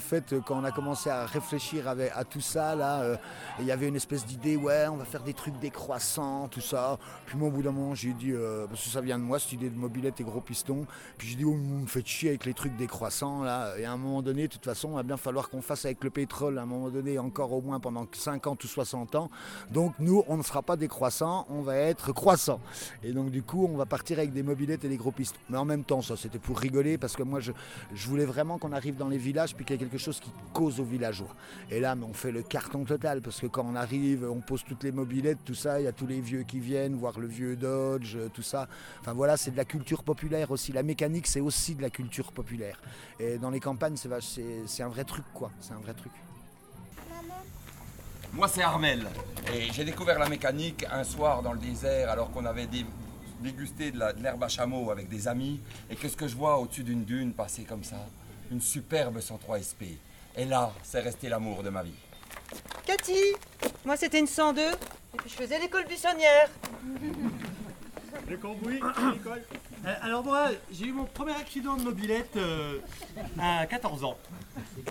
fait, 0.05 0.35
quand 0.47 0.61
on 0.61 0.65
a 0.65 0.71
commencé 0.71 1.11
à 1.11 1.27
réfléchir 1.27 1.89
à 1.89 2.25
tout 2.25 2.41
ça, 2.41 2.75
là, 2.75 3.01
euh, 3.01 3.17
il 3.59 3.67
y 3.67 3.73
avait 3.73 3.89
une 3.89 3.97
espèce 3.97 4.25
d'idée, 4.25 4.57
ouais, 4.57 4.87
on 4.89 4.97
va 4.97 5.05
faire 5.05 5.23
des 5.23 5.35
trucs 5.35 5.59
décroissants, 5.59 6.49
tout 6.49 6.61
ça. 6.61 6.99
Puis 7.27 7.37
moi, 7.37 7.49
au 7.49 7.51
bout 7.51 7.63
d'un 7.63 7.73
moment, 7.73 7.95
j'ai 7.95 8.13
dit, 8.13 8.33
euh, 8.33 8.67
parce 8.67 8.85
que 8.85 8.91
ça 8.91 9.01
vient 9.01 9.19
de 9.19 9.25
moi, 9.25 9.39
cette 9.39 9.53
idée 9.53 9.71
de 9.71 9.77
mobilette 9.77 10.21
et 10.21 10.25
gros 10.25 10.41
piston. 10.41 10.87
Puis 11.19 11.29
j'ai 11.29 11.37
dit, 11.37 11.45
oh, 11.45 11.53
vous 11.53 11.79
me 11.81 11.87
faites 11.87 12.07
chier 12.07 12.31
avec 12.31 12.45
les 12.45 12.55
trucs 12.55 12.77
décroissants, 12.77 13.43
là. 13.43 13.77
Et 13.79 13.85
à 13.85 13.93
un 13.93 13.97
moment 13.97 14.23
donné, 14.23 14.49
de 14.49 14.53
toute 14.53 14.65
façon, 14.65 14.91
il 14.91 14.97
va 14.97 15.03
bien 15.03 15.17
falloir 15.17 15.49
qu'on 15.49 15.63
fasse 15.63 15.85
avec 15.85 16.05
le 16.05 16.11
pétrole, 16.11 16.59
à 16.59 16.63
un 16.63 16.67
moment 16.67 16.91
donné, 16.91 17.19
encore 17.19 17.53
au 17.53 17.63
moins 17.63 17.81
pendant 17.81 18.07
50 18.13 18.63
ou 18.63 18.67
60 18.67 19.15
ans. 19.15 19.31
Donc 19.71 19.95
nous, 19.99 20.23
on 20.29 20.37
ne 20.37 20.43
sera 20.43 20.63
pas 20.63 20.77
décroissant, 20.77 21.47
on 21.49 21.63
va 21.63 21.77
être 21.77 22.13
croissant. 22.13 22.61
Et 23.03 23.13
donc 23.13 23.31
du 23.31 23.43
coup, 23.43 23.67
on 23.71 23.77
va 23.77 23.87
partir 23.87 24.19
avec 24.19 24.33
des 24.33 24.43
mobilettes 24.43 24.85
et 24.85 24.89
des 24.89 24.97
gros 24.97 25.13
pistons. 25.13 25.39
Mais 25.49 25.59
en 25.59 25.65
même 25.65 25.85
temps, 25.85 26.03
ça, 26.03 26.17
c'était 26.17 26.39
pour 26.39 26.59
rigoler, 26.59 26.99
parce 26.99 27.17
que 27.17 27.23
moi, 27.23 27.41
je, 27.41 27.53
je 27.95 28.09
voulais 28.09 28.27
vraiment 28.27 28.59
qu'on 28.59 28.73
arrive 28.73 28.97
dans 28.97 29.09
les 29.09 29.19
villages, 29.19 29.55
puis 29.55 29.65
qu'il 29.65 29.81
y 29.81 29.85
ait 29.85 29.94
chose 29.99 30.21
qui 30.21 30.31
cause 30.53 30.81
aux 30.81 30.85
villageois. 30.85 31.35
Et 31.71 31.81
là, 31.81 31.97
on 32.01 32.13
fait 32.13 32.33
le 32.33 32.43
carton 32.43 32.85
total, 32.85 33.23
parce 33.23 33.41
que 33.41 33.47
quand 33.47 33.65
on 33.65 33.75
arrive, 33.77 34.25
on 34.31 34.41
pose 34.41 34.65
toutes 34.65 34.83
les 34.83 34.93
mobilettes, 34.93 35.39
tout 35.45 35.55
ça, 35.55 35.81
il 35.81 35.85
y 35.85 35.89
a 35.89 35.93
tous 35.93 36.07
les 36.07 36.21
vieux 36.21 36.43
qui 36.43 36.61
viennent, 36.61 36.95
voir 36.95 37.19
le 37.19 37.27
vieux 37.27 37.57
Dodge, 37.57 38.17
euh, 38.17 38.29
tout 38.29 38.43
ça. 38.43 38.69
Enfin 39.01 39.13
voilà, 39.13 39.37
c'est 39.37 39.51
de 39.51 39.57
la 39.57 39.65
culture 39.65 40.03
populaire 40.03 40.51
aussi. 40.51 40.73
La 40.73 40.83
mécanique, 40.83 41.27
c'est 41.27 41.41
aussi 41.41 41.75
de 41.75 41.83
la 41.83 41.91
culture 41.91 42.33
populaire. 42.33 42.81
Et 43.19 43.39
dans 43.39 43.51
les 43.51 43.61
campagnes, 43.61 43.97
c'est 43.97 44.83
un 44.83 44.89
vrai 44.89 45.05
truc, 45.05 45.25
quoi. 45.33 45.51
C'est 45.61 45.73
un 45.73 45.81
vrai 45.81 45.95
truc. 45.95 46.13
Moi, 48.33 48.49
c'est 48.49 48.63
Armel. 48.63 49.07
Et 49.55 49.73
j'ai 49.73 49.85
découvert 49.85 50.19
la 50.19 50.29
mécanique 50.29 50.85
un 50.91 51.05
soir 51.05 51.43
dans 51.43 51.53
le 51.53 51.59
désert, 51.61 52.11
alors 52.11 52.33
qu'on 52.33 52.45
avait 52.45 52.67
dé- 52.67 52.85
dégusté 53.41 53.93
de 53.93 53.99
l'herbe 54.21 54.43
à 54.43 54.49
chameau 54.49 54.91
avec 54.91 55.09
des 55.09 55.29
amis. 55.29 55.61
Et 55.89 55.95
qu'est-ce 55.95 56.17
que 56.17 56.27
je 56.27 56.35
vois 56.35 56.59
au-dessus 56.59 56.83
d'une 56.83 57.05
dune 57.05 57.33
passer 57.33 57.63
comme 57.63 57.85
ça? 57.85 58.05
Une 58.51 58.61
superbe 58.61 59.21
103 59.21 59.61
SP. 59.63 59.83
Et 60.37 60.45
là, 60.45 60.73
c'est 60.83 61.01
resté 61.01 61.29
l'amour 61.29 61.63
de 61.63 61.71
ma 61.71 61.83
vie. 61.83 61.95
Cathy 62.85 63.19
Moi 63.85 63.97
c'était 63.97 64.19
une 64.21 64.27
102 64.27 64.61
et 64.63 64.67
puis 65.17 65.31
je 65.31 65.35
faisais 65.35 65.59
l'école 65.59 65.87
buissonnière. 65.87 66.49
Le 68.29 68.37
cambouis, 68.37 68.81
Nicole. 69.13 69.43
Euh, 69.87 69.95
Alors 70.03 70.25
moi, 70.25 70.49
j'ai 70.73 70.87
eu 70.87 70.93
mon 70.93 71.05
premier 71.05 71.35
accident 71.35 71.77
de 71.77 71.83
mobilette 71.83 72.37
euh, 72.37 72.79
à 73.41 73.67
14 73.67 74.05
ans. 74.05 74.17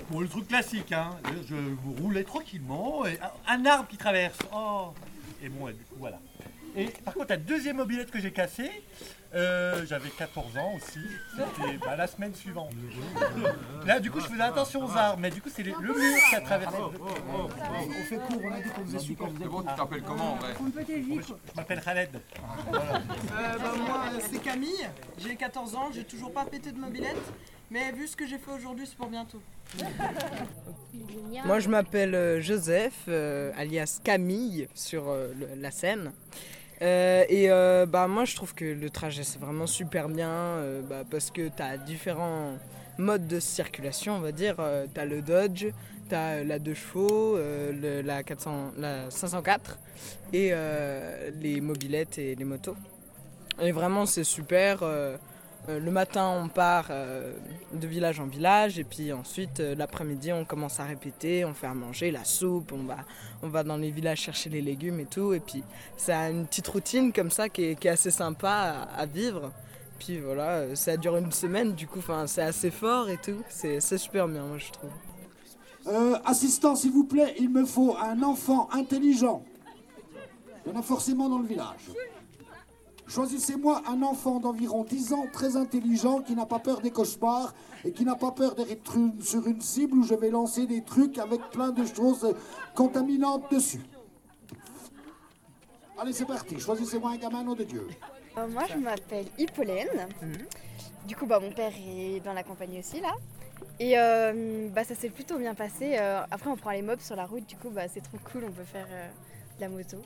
Bon, 0.10 0.20
le 0.20 0.28
truc 0.28 0.48
classique, 0.48 0.92
hein. 0.92 1.12
Je 1.48 1.56
roulais 2.02 2.24
tranquillement 2.24 3.06
et 3.06 3.18
un- 3.48 3.56
un 3.60 3.66
arbre 3.66 3.88
qui 3.88 3.98
traverse. 3.98 4.38
Oh 4.54 4.90
Et 5.42 5.50
bon, 5.50 5.68
et 5.68 5.74
du 5.74 5.84
coup, 5.84 5.96
voilà. 5.98 6.20
Et 6.76 6.86
par 6.86 7.14
contre, 7.14 7.28
la 7.30 7.38
deuxième 7.38 7.78
mobilette 7.78 8.12
que 8.12 8.20
j'ai 8.20 8.32
cassée, 8.32 8.70
euh, 9.36 9.86
j'avais 9.88 10.10
14 10.10 10.58
ans 10.58 10.74
aussi. 10.76 11.00
C'était 11.32 11.78
bah, 11.78 11.96
la 11.96 12.08
semaine 12.08 12.34
suivante. 12.36 12.72
Là, 13.86 14.00
du 14.00 14.12
coup, 14.12 14.20
je 14.20 14.28
faisais 14.28 14.42
attention 14.42 14.86
aux 14.86 14.92
arbres, 14.92 15.20
mais 15.20 15.32
du 15.32 15.42
coup, 15.42 15.50
c'est 15.54 15.64
le 15.64 15.72
mur 15.80 15.96
qui 16.30 16.36
a 16.36 16.42
traversé. 16.42 16.78
On 16.80 17.48
fait 18.06 18.18
court, 18.18 18.42
on 18.44 18.52
a 18.52 18.60
dit 18.62 18.70
qu'on 18.70 18.86
faisait 18.86 19.00
super. 19.00 19.28
Bon, 19.30 19.62
tu 19.62 19.68
t'appelles 19.76 20.04
comment, 20.04 20.34
en 20.34 20.36
vrai 20.36 20.54
Je 20.56 21.56
m'appelle 21.56 21.82
Khaled. 21.82 22.10
Euh, 22.16 22.72
bah, 22.72 23.74
moi 23.88 24.02
c'est 24.32 24.42
Camille, 24.42 24.88
j'ai 25.18 25.36
14 25.36 25.76
ans, 25.76 25.90
j'ai 25.94 26.04
toujours 26.04 26.32
pas 26.32 26.46
pété 26.46 26.72
de 26.72 26.80
mobilette, 26.80 27.16
mais 27.72 27.92
vu 27.92 28.08
ce 28.08 28.16
que 28.16 28.26
j'ai 28.28 28.38
fait 28.38 28.52
aujourd'hui 28.52 28.86
c'est 28.86 28.96
pour 28.98 29.08
bientôt. 29.08 29.42
Moi, 31.46 31.60
je 31.60 31.70
m'appelle 31.70 32.14
euh, 32.16 32.42
Joseph, 32.42 32.94
euh, 33.08 33.52
alias 33.58 34.00
Camille, 34.04 34.68
sur 34.76 35.10
euh, 35.10 35.32
le- 35.38 35.50
la 35.62 35.72
scène. 35.72 36.12
Euh, 36.84 37.24
et 37.30 37.50
euh, 37.50 37.86
bah, 37.86 38.08
moi, 38.08 38.26
je 38.26 38.36
trouve 38.36 38.54
que 38.54 38.66
le 38.66 38.90
trajet, 38.90 39.24
c'est 39.24 39.40
vraiment 39.40 39.68
super 39.68 40.10
bien 40.10 40.30
euh, 40.30 40.82
bah, 40.82 41.04
parce 41.10 41.32
que 41.32 41.48
tu 41.48 41.64
as 41.64 41.78
différents 41.78 42.58
modes 42.98 43.28
de 43.28 43.40
circulation, 43.40 44.18
on 44.18 44.20
va 44.20 44.32
dire. 44.32 44.58
tu 44.94 45.00
as 45.00 45.06
le 45.06 45.22
Dodge, 45.22 45.68
tu 46.10 46.16
as 46.16 46.44
la 46.44 46.60
2 46.60 46.74
chevaux, 46.74 47.40
la, 48.04 48.24
400, 48.24 48.74
la 48.78 49.10
504 49.10 49.80
et 50.34 50.52
les 51.42 51.62
mobilettes 51.62 52.20
et 52.20 52.36
les 52.36 52.46
motos. 52.46 52.76
Et 53.62 53.72
vraiment, 53.72 54.06
c'est 54.06 54.24
super. 54.24 54.84
Euh, 55.70 55.80
le 55.80 55.92
matin, 55.92 56.42
on 56.44 56.50
part 56.50 56.88
euh, 56.90 57.34
de 57.72 57.88
village 57.88 58.20
en 58.20 58.26
village, 58.26 58.80
et 58.80 58.84
puis 58.84 59.14
ensuite, 59.14 59.62
euh, 59.62 59.76
l'après-midi, 59.76 60.34
on 60.34 60.44
commence 60.44 60.82
à 60.82 60.84
répéter, 60.84 61.46
on 61.46 61.54
fait 61.54 61.68
à 61.68 61.74
manger 61.74 62.12
la 62.12 62.26
soupe, 62.26 62.74
on 62.74 62.84
va, 62.84 62.98
on 63.42 63.48
va 63.48 63.64
dans 63.64 63.78
les 63.78 63.90
villages 63.90 64.20
chercher 64.20 64.50
les 64.50 64.62
légumes 64.62 65.00
et 65.00 65.06
tout. 65.06 65.34
Et 65.34 65.40
puis, 65.40 65.64
ça 65.96 66.20
a 66.20 66.30
une 66.30 66.46
petite 66.46 66.68
routine 66.68 67.14
comme 67.14 67.32
ça 67.32 67.48
qui 67.48 67.64
est, 67.64 67.76
qui 67.76 67.88
est 67.88 67.92
assez 67.92 68.12
sympa 68.12 68.90
à, 68.94 69.06
vivre. 69.06 69.54
Puis 70.00 70.20
voilà, 70.20 70.76
ça 70.76 70.98
dure 70.98 71.16
une 71.16 71.32
semaine, 71.32 71.74
du 71.74 71.88
coup, 71.88 72.02
c'est 72.26 72.42
assez 72.42 72.72
fort 72.72 73.10
et 73.10 73.18
tout. 73.18 73.42
C'est 73.48 73.80
super 73.98 74.28
bien, 74.28 74.44
moi, 74.44 74.58
je 74.58 74.72
trouve. 74.72 74.92
Assistant, 76.26 76.76
s'il 76.76 76.92
vous 76.92 77.06
plaît, 77.06 77.36
il 77.40 77.50
me 77.50 77.66
faut 77.66 77.96
un 77.98 78.22
enfant 78.22 78.70
intelligent. 78.74 79.44
Il 80.66 80.74
y 80.74 80.76
en 80.76 80.80
a 80.80 80.84
forcément 80.84 81.30
dans 81.30 81.40
le 81.40 81.48
village. 81.48 81.90
Choisissez-moi 83.14 83.84
un 83.88 84.02
enfant 84.02 84.40
d'environ 84.40 84.84
10 84.84 85.14
ans, 85.14 85.28
très 85.32 85.56
intelligent, 85.56 86.22
qui 86.22 86.34
n'a 86.34 86.48
pas 86.48 86.58
peur 86.58 86.82
des 86.82 86.90
cauchemars 86.90 87.54
et 87.86 87.92
qui 87.92 88.06
n'a 88.06 88.16
pas 88.16 88.32
peur 88.32 88.56
d'être 88.56 88.98
sur 89.22 89.46
une 89.46 89.62
cible 89.62 90.00
où 90.00 90.04
je 90.04 90.16
vais 90.16 90.32
lancer 90.32 90.66
des 90.66 90.82
trucs 90.82 91.20
avec 91.20 91.40
plein 91.52 91.70
de 91.70 91.86
choses 91.86 92.34
contaminantes 92.74 93.52
dessus. 93.52 93.82
Allez, 95.96 96.12
c'est 96.12 96.26
parti. 96.26 96.60
Choisissez-moi 96.60 97.12
un 97.12 97.18
gamin, 97.18 97.44
nom 97.44 97.54
de 97.54 97.64
Dieu. 97.64 97.88
Euh, 98.36 98.48
moi, 98.48 98.64
je 98.68 98.80
m'appelle 98.80 99.28
Hippolène. 99.38 100.08
Du 101.06 101.16
coup, 101.16 101.28
bah, 101.28 101.40
mon 101.40 101.52
père 101.52 101.72
est 101.88 102.20
dans 102.22 102.34
la 102.34 102.42
compagnie 102.42 102.80
aussi, 102.80 103.00
là. 103.00 103.14
Et 103.80 103.94
euh, 103.96 104.70
bah, 104.70 104.84
ça 104.84 104.96
s'est 104.96 105.10
plutôt 105.10 105.38
bien 105.38 105.54
passé. 105.54 105.98
Euh, 106.00 106.24
après, 106.32 106.50
on 106.50 106.58
prend 106.58 106.72
les 106.72 106.82
mobs 106.82 107.00
sur 107.00 107.16
la 107.16 107.28
route, 107.28 107.46
du 107.46 107.58
coup, 107.58 107.70
bah, 107.70 107.88
c'est 107.88 108.02
trop 108.02 108.18
cool, 108.32 108.46
on 108.48 108.52
peut 108.52 108.64
faire 108.64 108.88
euh, 108.90 109.08
de 109.58 109.62
la 109.62 109.70
moto. 109.70 109.98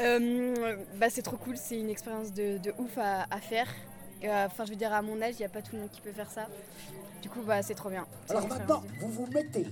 Euh, 0.00 0.76
bah, 0.96 1.10
c'est 1.10 1.22
trop 1.22 1.36
cool, 1.36 1.56
c'est 1.56 1.78
une 1.78 1.90
expérience 1.90 2.32
de, 2.32 2.58
de 2.58 2.72
ouf 2.78 2.96
à, 2.98 3.26
à 3.30 3.38
faire. 3.40 3.68
Euh, 4.24 4.46
Enfin, 4.46 4.64
je 4.64 4.70
veux 4.70 4.76
dire, 4.76 4.92
à 4.92 5.02
mon 5.02 5.20
âge, 5.22 5.34
il 5.34 5.38
n'y 5.38 5.44
a 5.44 5.48
pas 5.48 5.62
tout 5.62 5.74
le 5.74 5.82
monde 5.82 5.90
qui 5.90 6.00
peut 6.00 6.12
faire 6.12 6.30
ça. 6.30 6.46
Du 7.22 7.28
coup, 7.28 7.42
bah, 7.42 7.62
c'est 7.62 7.74
trop 7.74 7.90
bien. 7.90 8.06
Alors 8.28 8.48
maintenant, 8.48 8.82
vous 9.00 9.08
vous 9.08 9.26
mettez 9.26 9.66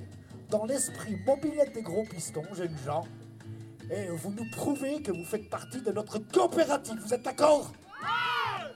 dans 0.51 0.65
l'esprit 0.65 1.17
mobilette 1.27 1.75
des 1.75 1.83
gros 1.83 2.05
pistons, 2.05 2.43
jeunes 2.55 2.77
gens, 2.85 3.07
et 3.91 4.09
vous 4.09 4.33
nous 4.33 4.49
prouvez 4.51 5.03
que 5.03 5.13
vous 5.13 5.25
faites 5.25 5.49
partie 5.49 5.81
de 5.81 5.93
notre 5.93 6.19
coopérative. 6.19 6.99
Vous 7.01 7.15
êtes 7.15 7.23
d'accord? 7.23 7.73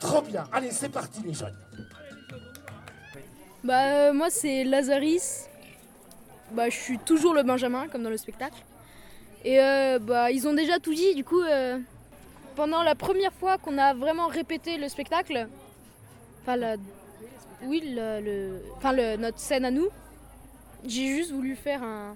Trop 0.01 0.23
bien. 0.23 0.45
Allez, 0.53 0.71
c'est 0.71 0.89
parti, 0.89 1.23
les 1.23 1.35
jeunes. 1.35 1.57
Bah 3.65 4.09
euh, 4.09 4.13
moi 4.13 4.29
c'est 4.29 4.65
Lazaris. 4.65 5.47
Bah 6.51 6.69
je 6.69 6.77
suis 6.77 6.99
toujours 6.99 7.33
le 7.33 7.45
Benjamin 7.45 7.87
comme 7.87 8.03
dans 8.03 8.11
le 8.11 8.17
spectacle. 8.17 8.57
Et 9.45 9.61
euh, 9.61 9.99
bah 9.99 10.31
ils 10.31 10.47
ont 10.47 10.55
déjà 10.55 10.79
tout 10.79 10.95
dit 10.95 11.15
du 11.15 11.25
coup 11.25 11.41
euh, 11.43 11.79
pendant 12.55 12.83
la 12.83 12.95
première 12.95 13.33
fois 13.33 13.59
qu'on 13.59 13.77
a 13.77 13.93
vraiment 13.93 14.29
répété 14.29 14.77
le 14.77 14.89
spectacle, 14.89 15.49
enfin 16.43 16.57
la, 16.57 16.77
oui 17.65 17.83
le, 17.85 18.61
enfin 18.77 18.93
notre 19.17 19.41
scène 19.41 19.65
à 19.65 19.73
nous, 19.73 19.89
j'ai 20.87 21.09
juste 21.09 21.33
voulu 21.33 21.57
faire 21.57 21.83
un, 21.83 22.15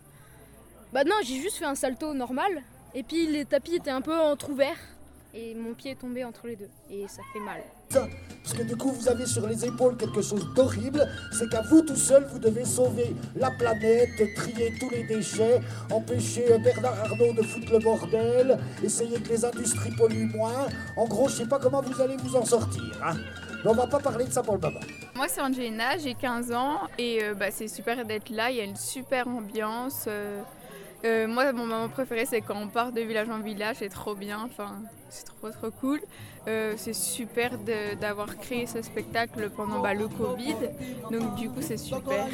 bah 0.92 1.02
non 1.02 1.16
j'ai 1.24 1.40
juste 1.40 1.56
fait 1.56 1.64
un 1.64 1.74
salto 1.74 2.14
normal 2.14 2.62
et 2.94 3.02
puis 3.02 3.26
les 3.26 3.44
tapis 3.44 3.74
étaient 3.74 3.90
un 3.90 4.02
peu 4.02 4.16
entrouverts 4.16 4.78
et 5.36 5.54
mon 5.54 5.74
pied 5.74 5.92
est 5.92 6.00
tombé 6.00 6.24
entre 6.24 6.46
les 6.46 6.56
deux 6.56 6.70
et 6.90 7.06
ça 7.08 7.22
fait 7.32 7.40
mal. 7.40 7.60
Parce 8.42 8.56
que 8.56 8.62
du 8.62 8.76
coup, 8.76 8.90
vous 8.90 9.08
avez 9.08 9.26
sur 9.26 9.46
les 9.46 9.64
épaules 9.64 9.96
quelque 9.96 10.20
chose 10.22 10.44
d'horrible. 10.54 11.06
C'est 11.32 11.48
qu'à 11.48 11.62
vous 11.62 11.82
tout 11.82 11.94
seul, 11.96 12.24
vous 12.32 12.38
devez 12.38 12.64
sauver 12.64 13.14
la 13.36 13.50
planète, 13.52 14.10
trier 14.34 14.72
tous 14.80 14.90
les 14.90 15.04
déchets, 15.04 15.60
empêcher 15.92 16.52
euh, 16.52 16.58
Bernard 16.58 16.98
Arnault 17.04 17.32
de 17.32 17.42
foutre 17.42 17.72
le 17.72 17.78
bordel, 17.78 18.58
essayer 18.82 19.20
que 19.20 19.28
les 19.28 19.44
industries 19.44 19.92
polluent 19.92 20.30
moins. 20.34 20.66
En 20.96 21.06
gros, 21.06 21.28
je 21.28 21.34
sais 21.36 21.46
pas 21.46 21.58
comment 21.58 21.80
vous 21.80 22.00
allez 22.00 22.16
vous 22.16 22.34
en 22.36 22.44
sortir. 22.44 22.82
Hein. 23.04 23.14
Mais 23.64 23.70
on 23.70 23.74
va 23.74 23.86
pas 23.86 24.00
parler 24.00 24.24
de 24.24 24.32
ça 24.32 24.42
pour 24.42 24.54
le 24.54 24.60
moment. 24.60 24.80
Moi 25.14 25.26
c'est 25.28 25.40
Angelina, 25.40 25.96
j'ai 25.96 26.14
15 26.14 26.52
ans 26.52 26.80
et 26.98 27.22
euh, 27.22 27.34
bah, 27.34 27.50
c'est 27.50 27.68
super 27.68 28.04
d'être 28.04 28.30
là, 28.30 28.50
il 28.50 28.56
y 28.56 28.60
a 28.60 28.64
une 28.64 28.76
super 28.76 29.26
ambiance. 29.28 30.04
euh, 30.08 30.40
Euh, 31.04 31.28
moi, 31.28 31.52
mon 31.52 31.66
moment 31.66 31.88
préféré, 31.88 32.26
c'est 32.26 32.40
quand 32.40 32.56
on 32.56 32.68
part 32.68 32.92
de 32.92 33.00
village 33.00 33.28
en 33.28 33.40
village, 33.40 33.76
c'est 33.78 33.88
trop 33.88 34.14
bien, 34.14 34.40
enfin, 34.44 34.76
c'est 35.08 35.24
trop 35.26 35.50
trop 35.50 35.70
cool. 35.70 36.00
Euh, 36.48 36.74
c'est 36.76 36.94
super 36.94 37.58
d'avoir 38.00 38.36
créé 38.38 38.66
ce 38.66 38.82
spectacle 38.82 39.50
pendant 39.50 39.80
bah, 39.80 39.94
le 39.94 40.08
Covid, 40.08 40.56
donc 41.10 41.34
du 41.34 41.48
coup, 41.48 41.60
c'est 41.60 41.76
super. 41.76 42.26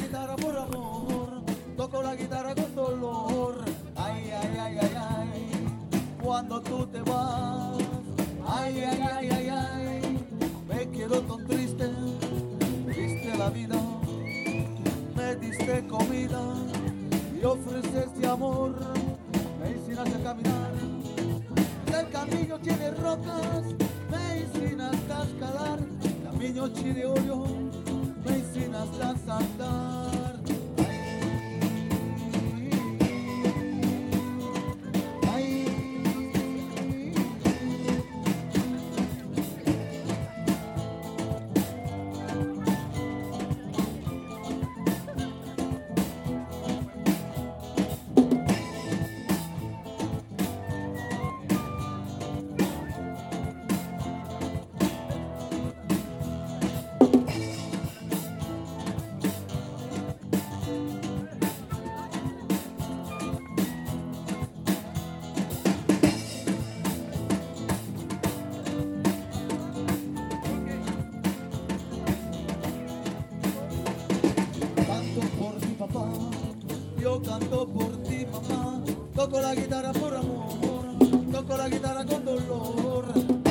Toco 79.23 79.39
la 79.39 79.55
guitarra 79.55 79.93
por 79.93 80.13
amor, 80.13 80.85
toco 81.31 81.55
la 81.55 81.69
guitarra 81.69 82.03
con 82.05 82.25
dolor. 82.25 83.05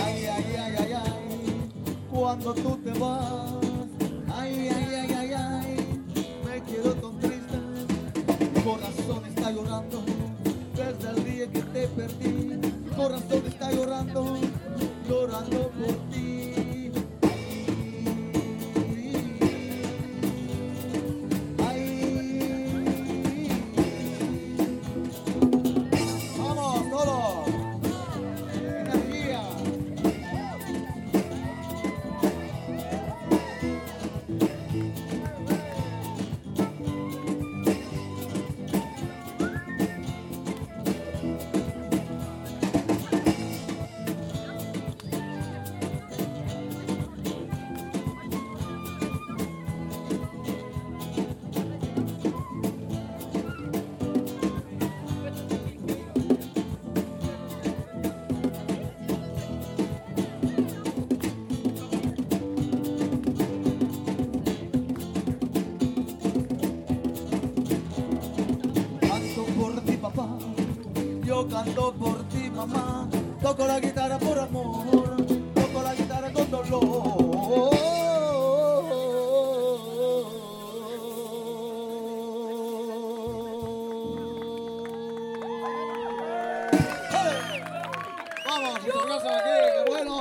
Ay, 0.04 0.26
ay, 0.26 0.56
ay, 0.58 0.74
ay, 0.78 0.92
ay, 0.92 1.70
cuando 2.10 2.52
tú 2.52 2.76
te 2.84 2.90
vas, 2.98 3.54
ay, 4.34 4.68
ay, 4.68 4.94
ay, 4.94 5.12
ay, 5.18 5.32
ay, 5.32 6.02
me 6.44 6.62
quedo 6.64 6.92
tan 6.94 7.18
triste, 7.20 7.58
corazón 8.62 9.24
está 9.24 9.50
llorando, 9.50 10.02
desde 10.76 11.10
el 11.10 11.24
día 11.24 11.50
que 11.50 11.62
te 11.62 11.88
perdí, 11.88 12.60
corazón 12.94 13.42
está 13.46 13.72
llorando, 13.72 14.36
llorando 15.08 15.70
por 15.70 15.94
ti. 16.10 16.51
Mamá. 72.66 73.08
Toco 73.40 73.66
la 73.66 73.80
guitarra 73.80 74.18
por 74.18 74.38
amor. 74.38 75.16
Toco 75.54 75.82
la 75.82 75.94
guitarra 75.94 76.32
con 76.32 76.50
dolor. 76.50 76.82
¡Ole! 87.20 87.34
Vamos, 88.46 88.80
un 88.84 89.00
aplauso 89.00 89.28
aquí, 89.28 89.54
qué 89.74 89.90
bueno. 89.90 90.14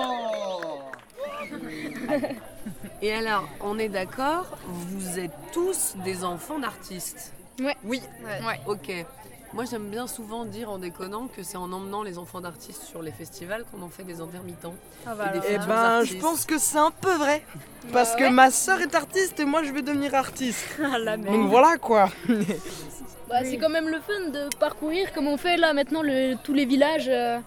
Et 3.02 3.14
alors, 3.14 3.48
on 3.62 3.80
est 3.80 3.90
d'accord, 3.90 4.46
vous 4.68 5.18
êtes 5.18 5.32
tous 5.52 5.96
des 6.04 6.24
enfants 6.24 6.60
d'artistes 6.60 7.34
Ouais. 7.60 7.76
Oui. 7.84 8.02
Ouais. 8.24 8.60
Ok. 8.66 9.06
Moi, 9.54 9.66
j'aime 9.70 9.90
bien 9.90 10.08
souvent 10.08 10.46
dire 10.46 10.72
en 10.72 10.78
déconnant 10.78 11.28
que 11.28 11.44
c'est 11.44 11.58
en 11.58 11.72
emmenant 11.74 12.04
les 12.04 12.18
enfants 12.18 12.40
d'artistes 12.40 12.84
sur 12.84 13.02
les 13.02 13.12
festivals 13.12 13.66
qu'on 13.70 13.82
en 13.82 13.90
fait 13.90 14.04
des 14.04 14.22
intermittents. 14.22 14.76
Ah 15.06 15.14
et 15.36 15.40
des 15.40 15.46
Eh 15.52 15.58
ben, 15.58 16.04
je 16.06 16.16
pense 16.16 16.46
que 16.46 16.58
c'est 16.58 16.78
un 16.78 16.92
peu 16.92 17.14
vrai. 17.16 17.44
Parce 17.92 18.16
que 18.16 18.24
ouais. 18.24 18.30
ma 18.30 18.50
soeur 18.50 18.80
est 18.80 18.96
artiste 18.96 19.40
et 19.42 19.46
moi 19.46 19.64
je 19.64 19.72
vais 19.74 19.82
devenir 19.82 20.16
artiste. 20.16 20.66
La 20.80 21.18
merde. 21.18 21.36
Donc 21.36 21.50
voilà 21.50 21.78
quoi. 21.78 22.10
Bah, 23.30 23.46
C'est 23.46 23.58
quand 23.58 23.70
même 23.70 23.88
le 23.88 24.00
fun 24.02 24.30
de 24.30 24.54
parcourir 24.58 25.14
comme 25.14 25.26
on 25.28 25.38
fait 25.38 25.56
là 25.56 25.72
maintenant 25.72 26.02
le- 26.02 26.36
tous 26.44 26.54
les 26.54 26.66
villages. 26.66 27.08
euh. 27.08 27.40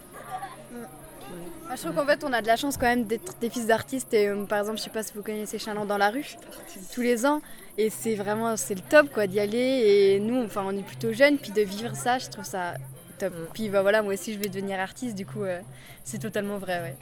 Ah, 1.75 1.77
je 1.77 1.83
trouve 1.83 1.97
qu'en 1.97 2.07
fait, 2.07 2.23
on 2.23 2.33
a 2.33 2.41
de 2.41 2.47
la 2.47 2.55
chance 2.55 2.77
quand 2.77 2.87
même 2.87 3.03
d'être 3.03 3.37
des 3.41 3.51
fils 3.51 3.67
d'artistes. 3.67 4.15
Et 4.15 4.29
euh, 4.29 4.45
par 4.45 4.61
exemple, 4.61 4.79
je 4.79 4.85
sais 4.85 4.91
pas 4.91 5.03
si 5.03 5.13
vous 5.13 5.25
connaissez 5.25 5.59
Chaland 5.59 5.85
dans 5.85 5.99
la 5.99 6.11
rue, 6.11 6.37
tous 6.93 7.01
les 7.01 7.27
ans. 7.27 7.43
Et 7.77 7.91
c'est 7.91 8.15
vraiment, 8.15 8.57
c'est 8.57 8.77
le 8.77 8.81
top 8.81 9.11
quoi 9.13 9.27
d'y 9.27 9.41
aller. 9.41 9.59
Et 9.59 10.21
nous, 10.21 10.45
enfin, 10.45 10.63
on 10.65 10.71
est 10.71 10.85
plutôt 10.85 11.13
jeunes, 11.13 11.37
puis 11.37 11.51
de 11.51 11.63
vivre 11.63 11.97
ça, 11.97 12.19
je 12.19 12.29
trouve 12.29 12.45
ça 12.45 12.75
top. 13.19 13.33
Puis 13.55 13.71
bah 13.71 13.83
voilà, 13.83 14.03
moi 14.03 14.15
aussi, 14.15 14.33
je 14.33 14.39
vais 14.39 14.49
devenir 14.49 14.79
artiste, 14.79 15.17
du 15.17 15.27
coup, 15.27 15.43
euh, 15.43 15.59
c'est 16.05 16.21
totalement 16.21 16.59
vrai, 16.59 16.81
ouais. 16.81 16.97